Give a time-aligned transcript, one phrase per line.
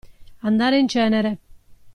[0.47, 1.37] Andare in cenere.